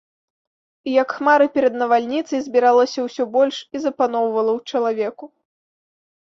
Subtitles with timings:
[0.87, 5.25] І як хмары перад навальніцай збіралася ўсё больш і запаноўвала ў чалавеку.